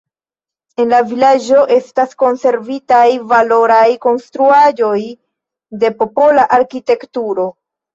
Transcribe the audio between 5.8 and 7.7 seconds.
de popola arkitekturo.